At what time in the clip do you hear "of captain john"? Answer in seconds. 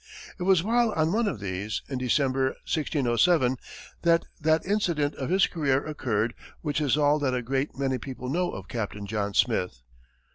8.49-9.35